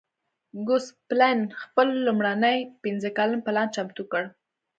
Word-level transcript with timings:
ګوسپلن 0.67 1.39
خپل 1.61 1.87
لومړنی 2.05 2.57
پنځه 2.83 3.09
کلن 3.17 3.39
پلان 3.45 3.67
چمتو 3.75 4.03
کړ. 4.11 4.23